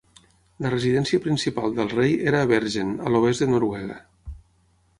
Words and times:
La 0.65 0.69
residència 0.73 1.23
principal 1.25 1.75
del 1.81 1.91
rei 1.93 2.17
era 2.31 2.39
a 2.45 2.47
Bergen, 2.55 2.97
a 3.07 3.13
l'oest 3.17 3.45
de 3.45 3.49
Noruega. 3.53 3.99